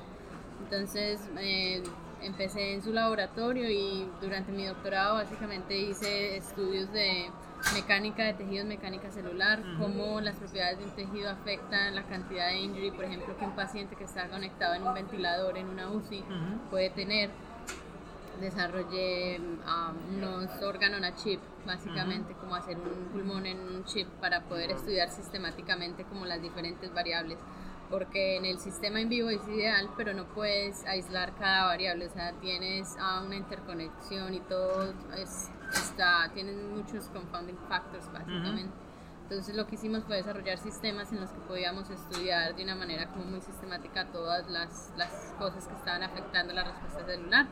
[0.64, 1.82] Entonces eh,
[2.22, 7.30] empecé en su laboratorio y durante mi doctorado básicamente hice estudios de
[7.74, 12.60] mecánica de tejidos, mecánica celular, cómo las propiedades de un tejido afectan la cantidad de
[12.60, 16.24] injury, por ejemplo, que un paciente que está conectado en un ventilador, en una UCI,
[16.70, 17.30] puede tener.
[18.40, 24.44] Desarrollé um, unos órganos a chip, básicamente, como hacer un pulmón en un chip para
[24.44, 27.38] poder estudiar sistemáticamente como las diferentes variables
[27.90, 32.10] porque en el sistema en vivo es ideal, pero no puedes aislar cada variable, o
[32.10, 38.74] sea, tienes ah, una interconexión y todo es, está, tienen muchos confounding factors básicamente.
[39.24, 43.10] Entonces lo que hicimos fue desarrollar sistemas en los que podíamos estudiar de una manera
[43.10, 47.48] como muy sistemática todas las, las cosas que estaban afectando la respuesta celular.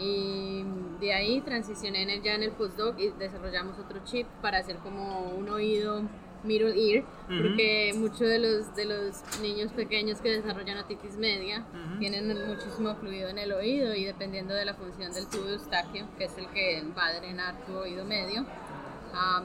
[0.00, 0.64] Y
[1.00, 4.76] de ahí transicioné en el, ya en el postdoc y desarrollamos otro chip para hacer
[4.78, 6.02] como un oído
[6.44, 11.64] middle ear, porque muchos de los, de los niños pequeños que desarrollan otitis media
[11.98, 16.24] tienen muchísimo fluido en el oído y dependiendo de la función del tubo eustaquio, que
[16.24, 18.44] es el que va a drenar tu oído medio,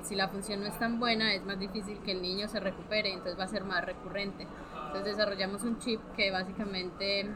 [0.03, 3.13] si la función no es tan buena es más difícil que el niño se recupere,
[3.13, 4.45] entonces va a ser más recurrente.
[4.87, 7.29] Entonces desarrollamos un chip que básicamente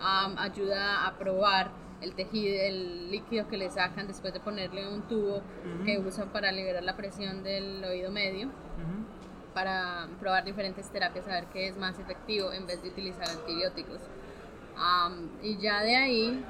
[0.00, 5.42] ayuda a probar el tejido, el líquido que le sacan después de ponerle un tubo
[5.84, 8.50] que usan para liberar la presión del oído medio,
[9.54, 14.00] para probar diferentes terapias, a ver qué es más efectivo en vez de utilizar antibióticos.
[15.42, 16.44] y ya de ahí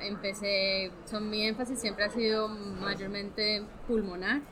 [0.00, 4.42] empecé, son, mi énfasis siempre ha sido mayormente pulmonar.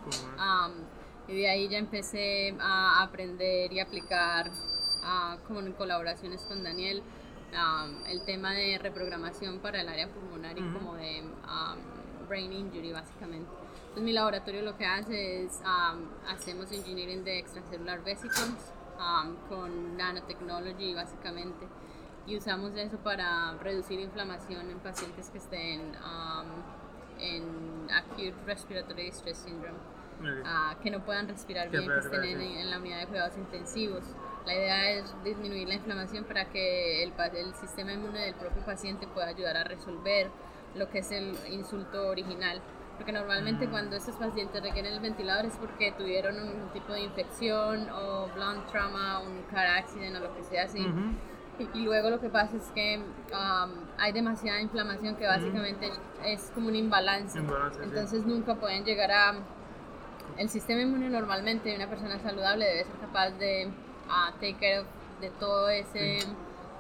[1.29, 4.51] y de ahí ya empecé a aprender y aplicar,
[5.47, 7.03] como en colaboraciones con Daniel,
[8.09, 11.25] el tema de reprogramación para el área pulmonar y como de
[12.29, 13.51] brain injury básicamente.
[13.81, 15.61] Entonces mi laboratorio lo que hace es,
[16.29, 18.73] hacemos engineering de extracellular vesicles
[19.49, 21.67] con nanotechnology básicamente.
[22.27, 25.93] Y usamos eso para reducir inflamación en pacientes que estén
[27.19, 29.79] en acute respiratory distress syndrome,
[30.45, 34.05] ah, que no puedan respirar bien, que estén en la unidad de cuidados intensivos.
[34.47, 39.07] La idea es disminuir la inflamación para que el, el sistema inmune del propio paciente
[39.07, 40.31] pueda ayudar a resolver
[40.75, 42.63] lo que es el insulto original
[43.01, 43.71] porque normalmente mm.
[43.71, 48.67] cuando estos pacientes requieren el ventilador es porque tuvieron un tipo de infección o blunt
[48.71, 50.87] trauma, un car accident o lo que sea así.
[51.73, 55.91] y, luego lo que pasa es que um, hay demasiada inflamación que básicamente
[56.27, 57.39] es como un imbalance.
[57.83, 59.35] Entonces nunca pueden llegar a...
[60.37, 63.71] El sistema inmune normalmente de una persona saludable debe ser capaz de
[64.41, 64.85] take care
[65.21, 66.19] de todo ese...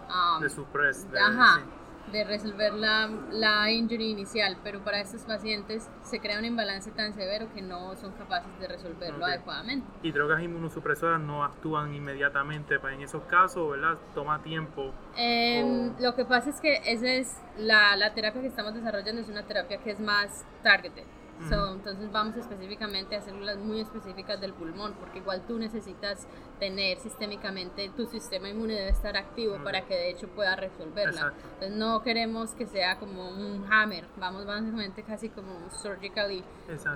[0.08, 1.10] Um, de suppress.
[1.10, 1.62] De, ajá,
[2.10, 7.12] de resolver la, la injury inicial, pero para estos pacientes se crea un imbalance tan
[7.14, 9.86] severo que no son capaces de resolverlo adecuadamente.
[10.02, 13.98] ¿Y drogas inmunosupresoras no actúan inmediatamente para en esos casos, verdad?
[14.14, 14.92] ¿Toma tiempo?
[15.16, 19.28] Em, lo que pasa es que esa es la, la terapia que estamos desarrollando, es
[19.28, 21.04] una terapia que es más targeted
[21.48, 26.26] entonces vamos específicamente a células muy específicas del pulmón, porque igual tú necesitas
[26.58, 31.32] tener sistémicamente, tu sistema inmune debe estar activo para que de hecho pueda resolverla.
[31.54, 36.44] Entonces no queremos que sea como un hammer, vamos básicamente casi como surgically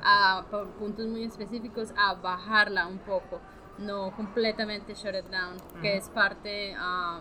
[0.03, 3.41] a, por puntos muy específicos a bajarla un poco,
[3.79, 7.21] no completamente shut it down, que es parte ah,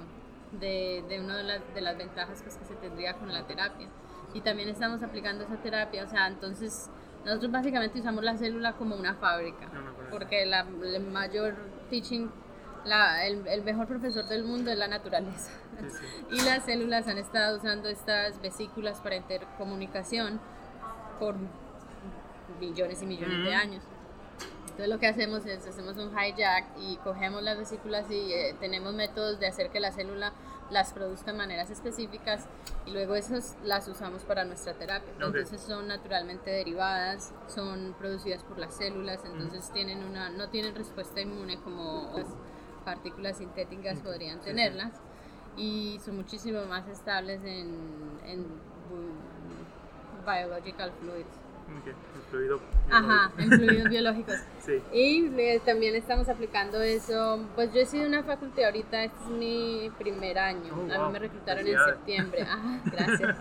[0.51, 3.87] de, de, una de, las, de las ventajas pues, que se tendría con la terapia.
[4.33, 6.89] Y también estamos aplicando esa terapia, o sea, entonces
[7.25, 9.69] nosotros básicamente usamos la célula como una fábrica,
[10.11, 11.55] porque la, el mayor
[11.89, 12.27] teaching,
[12.85, 15.51] la, el, el, mejor profesor del mundo es la naturaleza.
[16.31, 20.41] y las células han estado usando estas vesículas para intercomunicación
[21.19, 21.35] por
[22.59, 23.83] millones y millones de años.
[24.63, 28.93] Entonces lo que hacemos es, hacemos un hijack y cogemos las vesículas y eh, tenemos
[28.93, 30.33] métodos de hacer que la célula
[30.73, 32.45] las produzca de maneras específicas
[32.85, 35.13] y luego esas las usamos para nuestra terapia.
[35.13, 41.21] Entonces son naturalmente derivadas, son producidas por las células, entonces tienen una, no tienen respuesta
[41.21, 42.25] inmune como las
[42.83, 44.91] partículas sintéticas podrían tenerlas.
[45.55, 48.47] Y son muchísimo más estables en, en
[50.25, 51.42] biological fluids.
[52.89, 54.35] Ajá, en fluidos biológicos.
[54.63, 54.81] Sí.
[54.93, 57.37] Y eh, también estamos aplicando eso.
[57.53, 60.73] Pues yo he sido una facultad ahorita, este es mi primer año.
[60.73, 62.41] Oh, a mí me reclutaron en septiembre.
[62.49, 63.37] Ajá, gracias.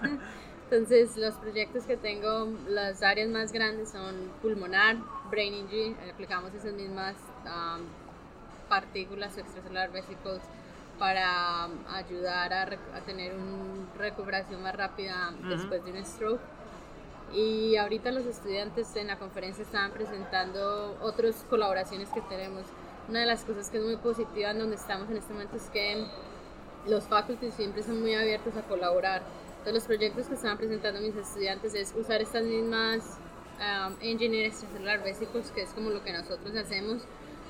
[0.65, 4.97] Entonces, los proyectos que tengo, las áreas más grandes son pulmonar,
[5.31, 7.15] brain injury, aplicamos esas mismas
[7.45, 7.83] um,
[8.69, 10.43] partículas extracelular vesicles
[10.99, 16.41] para ayudar a, a, tener una recuperación más rápida después de un stroke
[17.33, 22.65] y ahorita los estudiantes en la conferencia estaban presentando otras colaboraciones que tenemos.
[23.09, 25.69] Una de las cosas que es muy positiva en donde estamos en este momento es
[25.71, 26.07] que
[26.87, 29.23] los faculties siempre son muy abiertos a colaborar.
[29.59, 33.19] Entonces los proyectos que estaban presentando mis estudiantes es usar estas mismas
[33.59, 37.03] um, Engineer Extracelular Vesicles, que es como lo que nosotros hacemos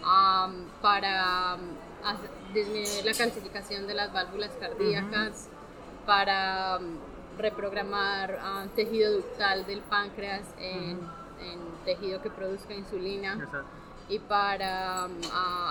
[0.02, 5.48] um, para um, disminuir la calcificación de las válvulas cardíacas,
[6.06, 6.80] para
[7.38, 8.38] reprogramar
[8.74, 10.98] tejido ductal del páncreas en,
[11.84, 13.36] tejido que produzca insulina.
[14.08, 15.08] y para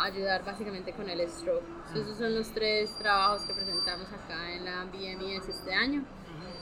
[0.04, 1.64] ayudar básicamente con el stroke.
[1.96, 6.04] Esos son los tres trabajos que presentamos acá en la BMS este año.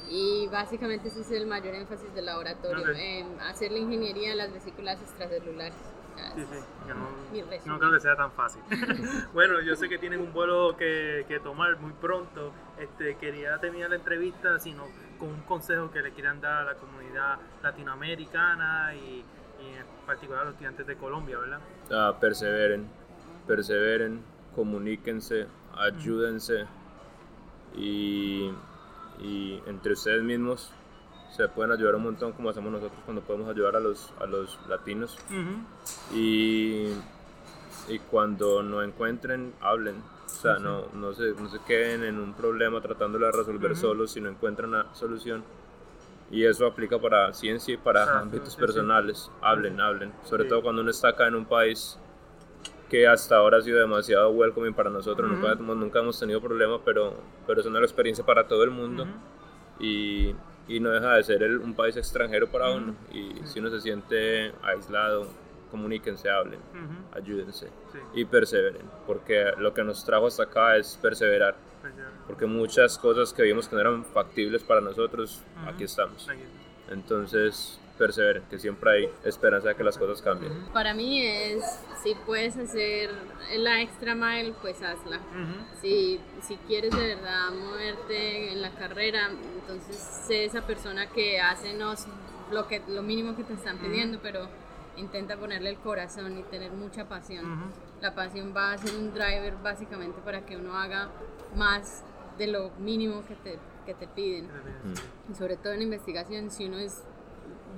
[0.09, 4.51] Y básicamente ese es el mayor énfasis del laboratorio, en hacer la ingeniería en las
[4.51, 5.75] vesículas extracelulares.
[6.35, 8.61] Sí, sí, no, no, creo que sea tan fácil.
[9.33, 12.51] bueno, yo sé que tienen un vuelo que, que, tomar muy pronto.
[12.79, 14.85] Este, quería terminar la entrevista sino
[15.17, 19.23] con un consejo que le quieran dar a la comunidad latinoamericana y,
[19.61, 21.59] y en particular a los estudiantes de Colombia, ¿verdad?
[21.91, 22.87] Ah, perseveren,
[23.45, 24.23] perseveren,
[24.55, 26.65] comuníquense, ayúdense
[27.75, 28.51] y
[29.21, 30.71] y entre ustedes mismos
[31.31, 34.59] se pueden ayudar un montón como hacemos nosotros cuando podemos ayudar a los, a los
[34.67, 35.17] latinos.
[36.13, 36.87] y,
[37.87, 39.95] y, cuando no encuentren, hablen.
[40.25, 44.11] O sea, no, no, se, no se queden en un problema tratándolo de resolver solos,
[44.11, 45.43] sino encuentran una solución.
[46.31, 49.31] Y eso aplica para ciencia y para ámbitos personales.
[49.41, 50.13] Hablen, hablen.
[50.23, 51.97] Sobre todo cuando uno está acá en un país
[52.89, 57.13] que hasta ahora ha sido demasiado welcoming para nosotros, nunca, nunca, hemos tenido problemas, pero,
[57.45, 59.05] pero es una experiencia para todo el mundo
[59.79, 60.33] y,
[60.69, 62.95] y, no deja de ser un país extranjero para uno.
[63.11, 65.27] Y si uno se siente aislado,
[65.71, 66.59] comuníquense, hablen,
[67.13, 67.67] ayúdense
[68.13, 71.55] y perseveren, porque lo que nos trajo hasta acá es perseverar,
[72.27, 76.27] porque muchas cosas que vimos que no eran factibles para nosotros, aquí estamos.
[76.89, 80.53] Entonces, perseveren, que siempre hay esperanza de que las cosas cambien.
[80.73, 81.63] Para mí es,
[82.01, 83.11] si puedes hacer
[83.57, 85.19] la extra mile, pues hazla.
[85.81, 91.77] si, si quieres de verdad moverte en la carrera, entonces sé esa persona que hace
[92.51, 94.47] lo, que, lo mínimo que te están pidiendo, pero
[94.95, 97.71] intenta ponerle el corazón y tener mucha pasión.
[98.01, 101.09] La pasión va a ser un driver básicamente para que uno haga
[101.55, 102.03] más
[102.37, 104.47] de lo mínimo que te, que te piden.
[105.29, 107.03] Y sobre todo en investigación, si uno es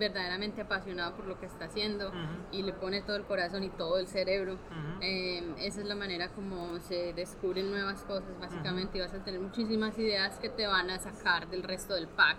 [0.02, 2.12] verdaderamente apasionado por lo que está haciendo
[2.52, 4.58] y le pone todo el corazón y todo el cerebro.
[5.00, 9.40] Em, esa es la manera como se descubren nuevas cosas básicamente y vas a tener
[9.40, 12.38] muchísimas ideas que te van a sacar del resto del pack.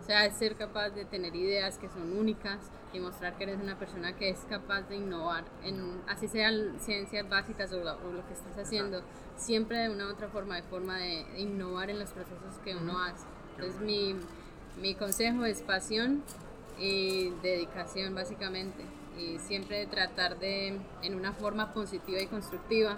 [0.00, 2.58] O sea, es ser capaz de tener ideas que son únicas
[2.92, 7.28] y mostrar que eres una persona que es capaz de innovar, en, así sean ciencias
[7.28, 9.02] básicas o, lo que estás haciendo,
[9.36, 13.00] siempre de una u otra forma, de forma de innovar en los procesos que uno
[13.00, 13.26] hace.
[13.54, 14.16] Entonces mi,
[14.80, 16.24] mi consejo es pasión,
[16.80, 18.84] y dedicación básicamente.
[19.18, 22.96] Y siempre tratar de en una forma positiva y constructiva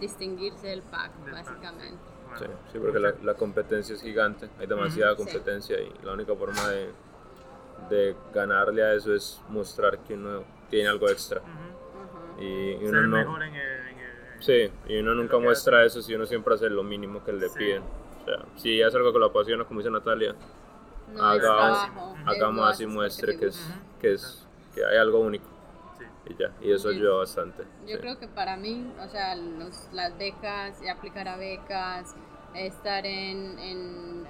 [0.00, 2.02] distinguirse del pack básicamente.
[2.38, 4.48] Sí, sí porque la, la, competencia es gigante.
[4.58, 6.90] Hay demasiada competencia y la única forma de,
[7.88, 11.40] de, ganarle a eso es mostrar que uno tiene algo extra.
[12.40, 13.86] Y, uno no mejor en el,
[14.40, 17.82] sí y uno nunca muestra eso si uno siempre hace lo mínimo que le piden.
[17.82, 20.34] O sea si hace algo que lo apasiona como dice Natalia
[21.18, 23.66] hagamos así muestre que, es,
[24.00, 25.46] que, es, que hay algo único.
[26.28, 27.64] Y ya, y eso ayuda bastante.
[27.86, 32.16] Yo creo que para mí, o sea, los, las becas, aplicar a becas,
[32.54, 34.26] estar en, en,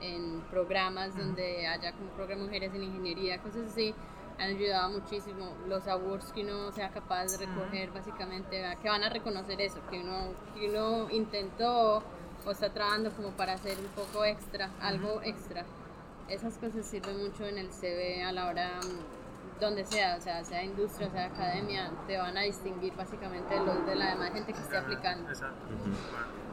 [0.00, 3.94] en programas donde haya como programa Mujeres en Ingeniería, cosas así,
[4.38, 5.54] han ayudado muchísimo.
[5.68, 10.00] Los awards que uno sea capaz de recoger, básicamente, que van a reconocer eso, que
[10.00, 12.02] uno, que uno intentó
[12.44, 15.64] o está trabajando como para hacer un poco extra, algo extra.
[16.28, 20.44] Esas cosas sirven mucho en el CV a la hora mm, donde sea, o sea,
[20.44, 24.52] sea industria, sea academia, te van a distinguir básicamente de, los, de la demás gente
[24.52, 25.28] que esté aplicando.
[25.28, 25.56] Exacto.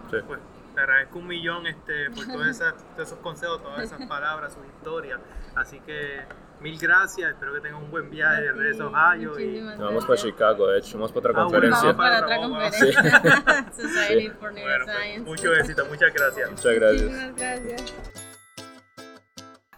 [0.10, 0.40] Bueno, pues,
[0.74, 2.62] te agradezco un millón este, por todos
[2.98, 5.20] esos consejos, todas esas palabras, su historia.
[5.56, 6.26] Así que
[6.60, 9.40] Mil gracias, espero que tengan un buen viaje de regreso a Ohio.
[9.40, 9.62] Y...
[9.78, 11.92] vamos para Chicago, de hecho, vamos para otra ah, conferencia.
[11.92, 13.72] Vamos para otra conferencia.
[13.76, 15.24] Society for Neuroscience.
[15.24, 16.50] Pues, mucho éxito, muchas gracias.
[16.50, 17.36] Muchas gracias.
[17.36, 17.94] gracias.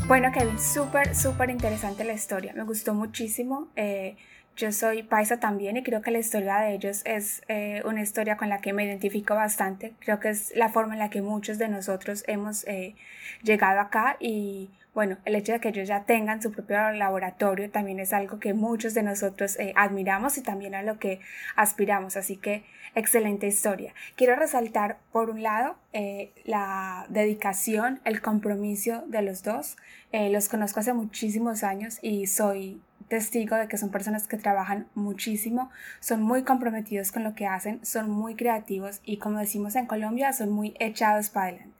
[0.07, 2.53] Bueno, Kevin, súper, súper interesante la historia.
[2.55, 3.67] Me gustó muchísimo.
[3.75, 4.15] Eh,
[4.55, 8.35] yo soy paisa también y creo que la historia de ellos es eh, una historia
[8.35, 9.93] con la que me identifico bastante.
[9.99, 12.95] Creo que es la forma en la que muchos de nosotros hemos eh,
[13.43, 17.99] llegado acá y bueno, el hecho de que ellos ya tengan su propio laboratorio también
[17.99, 21.19] es algo que muchos de nosotros eh, admiramos y también a lo que
[21.55, 22.17] aspiramos.
[22.17, 22.63] Así que
[22.95, 23.93] excelente historia.
[24.15, 29.77] Quiero resaltar, por un lado, eh, la dedicación, el compromiso de los dos.
[30.11, 34.87] Eh, los conozco hace muchísimos años y soy testigo de que son personas que trabajan
[34.95, 39.87] muchísimo, son muy comprometidos con lo que hacen, son muy creativos y como decimos en
[39.87, 41.78] Colombia, son muy echados para adelante.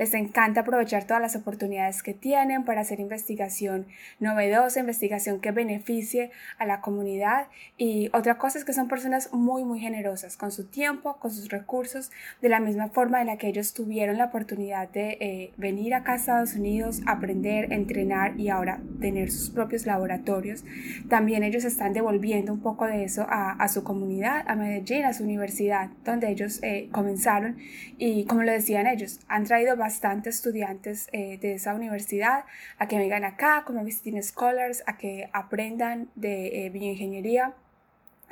[0.00, 3.86] Les encanta aprovechar todas las oportunidades que tienen para hacer investigación
[4.18, 9.62] novedosa, investigación que beneficie a la comunidad y otra cosa es que son personas muy
[9.62, 12.10] muy generosas con su tiempo, con sus recursos,
[12.40, 16.12] de la misma forma en la que ellos tuvieron la oportunidad de eh, venir acá
[16.12, 20.64] a Estados Unidos, aprender, entrenar y ahora tener sus propios laboratorios.
[21.10, 25.24] También ellos están devolviendo un poco de eso a, su comunidad, a Medellín, a su
[25.24, 27.58] universidad, donde ellos eh, comenzaron
[27.98, 32.44] y como lo decían ellos, han traído bastantes estudiantes eh, de esa universidad
[32.78, 37.54] a que vengan acá como visiting scholars, a que aprendan de eh, bioingeniería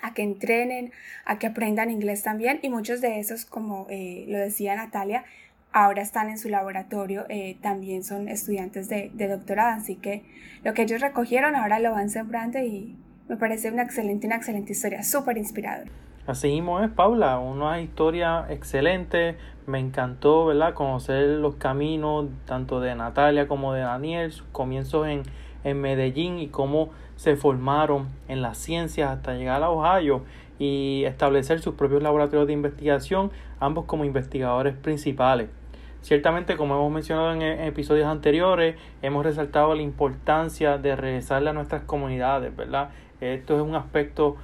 [0.01, 0.93] a que entrenen,
[1.25, 5.25] a que aprendan inglés también y muchos de esos, como lo decía Natalia,
[5.73, 7.27] ahora están en su laboratorio,
[7.61, 10.23] también son estudiantes de, de, doctorado, así que
[10.63, 12.97] lo que ellos recogieron ahora lo van sembrando y
[13.29, 15.91] me parece una excelente, una excelente historia, súper inspiradora.
[16.29, 19.39] Así mismo es, Paula, una historia excelente.
[19.67, 20.75] Me encantó, ¿verdad?
[20.75, 25.23] Conocer los caminos tanto de Natalia como de Daniel, sus comienzos en,
[25.65, 30.21] en Medellín y cómo se formaron en las ciencias hasta llegar a Ohio
[30.59, 35.49] y establecer sus propios laboratorios de investigación, ambos como investigadores principales.
[36.03, 41.85] Ciertamente, como hemos mencionado en episodios anteriores, hemos resaltado la importancia de regresarle a nuestras
[41.85, 42.91] comunidades, ¿verdad?
[43.23, 44.37] Esto es un aspecto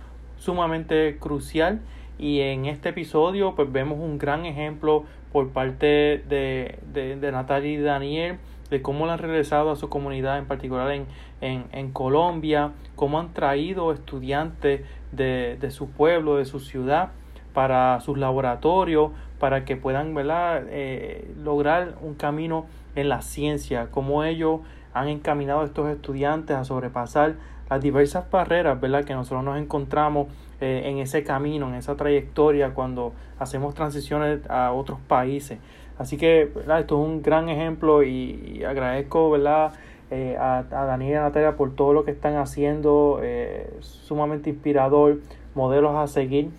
[0.44, 1.80] sumamente crucial.
[2.18, 7.76] Y en este episodio pues vemos un gran ejemplo por parte de, de, Natalia y
[7.78, 8.38] Daniel
[8.70, 11.06] de cómo han regresado a su comunidad, en particular en,
[11.40, 17.10] en, en Colombia, cómo han traído estudiantes de, de, su pueblo, de su ciudad,
[17.52, 24.60] para sus laboratorios, para que puedan eh, lograr un camino en la ciencia, cómo ellos
[24.92, 27.34] han encaminado a estos estudiantes a sobrepasar
[27.74, 29.04] las diversas barreras ¿verdad?
[29.04, 30.28] que nosotros nos encontramos
[30.60, 35.58] eh, en ese camino, en esa trayectoria cuando hacemos transiciones a otros países.
[35.98, 39.72] Así que esto es un gran ejemplo y, agradezco ¿verdad?
[40.12, 44.50] Eh, a, a, Daniel y a Natalia por todo lo que están haciendo, eh, sumamente
[44.50, 45.18] inspirador,
[45.56, 46.50] modelos a seguir.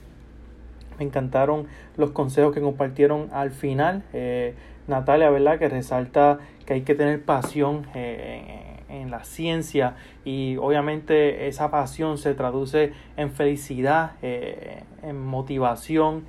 [1.00, 4.04] Me encantaron los consejos que compartieron al final.
[4.88, 5.60] Natalia, ¿verdad?
[5.60, 8.65] Que resalta que hay que tener pasión en
[9.12, 16.24] la ciencia y obviamente esa pasión se traduce en felicidad, eh, en motivación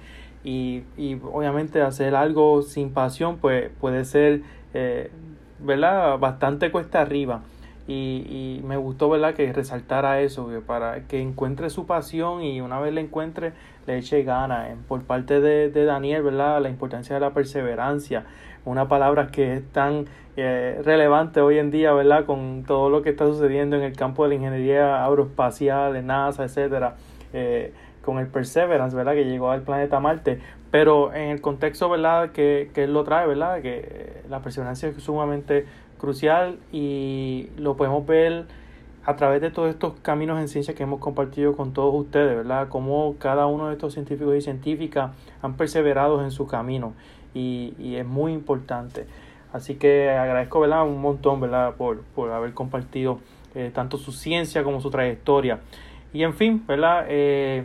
[0.45, 4.43] y, y, obviamente hacer algo sin pasión pues puede ser
[4.75, 5.11] eh,
[5.59, 6.19] ¿verdad?
[6.19, 7.43] bastante cuesta arriba.
[7.89, 12.61] Y, y, me gustó verdad que resaltara eso que para que encuentre su pasión y
[12.61, 13.53] una vez la encuentre
[13.87, 18.25] le eche ganas por parte de, de Daniel verdad la importancia de la perseverancia
[18.67, 20.07] una palabra que es tan
[20.37, 22.27] eh, relevante hoy en día, ¿verdad?
[22.27, 26.45] Con todo lo que está sucediendo en el campo de la ingeniería aeroespacial, en NASA,
[26.45, 26.97] etcétera,
[27.33, 29.15] eh, con el Perseverance, ¿verdad?
[29.15, 30.41] Que llegó al planeta Marte,
[30.71, 32.33] pero en el contexto, ¿verdad?
[32.33, 33.63] Que, que él lo trae, ¿verdad?
[33.63, 35.65] Que la perseverancia es sumamente
[35.99, 38.47] crucial y lo podemos ver
[39.07, 42.69] a través de todos estos caminos en ciencia que hemos compartido con todos ustedes, ¿verdad?
[42.69, 45.13] Cómo cada uno de estos científicos y científicas
[45.43, 46.93] han perseverado en su camino
[47.35, 49.07] y, es muy importante.
[49.53, 50.87] Así que agradezco ¿verdad?
[50.87, 51.75] un montón ¿verdad?
[51.77, 53.21] Por, por haber compartido
[53.59, 55.61] eh, tanto su ciencia como su trayectoria.
[56.13, 57.07] Y en fin, ¿verdad?
[57.09, 57.65] Eh,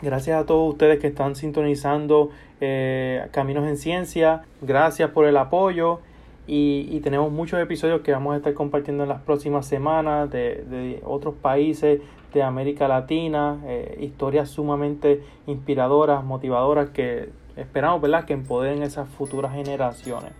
[0.00, 4.42] gracias a todos ustedes que están sintonizando eh, Caminos en Ciencia.
[4.60, 5.98] Gracias por el apoyo.
[6.46, 10.64] Y, y, tenemos muchos episodios que vamos a estar compartiendo en las próximas semanas de,
[10.70, 12.00] de otros países
[12.32, 13.58] de América Latina.
[13.98, 17.30] historias sumamente inspiradoras, motivadoras que
[17.60, 18.24] esperamos ¿verdad?
[18.24, 20.32] que empoderen esas futuras generaciones.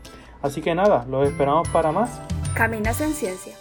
[0.42, 2.20] Así que nada, los esperamos para más.
[2.54, 3.54] Caminas en Ciencia.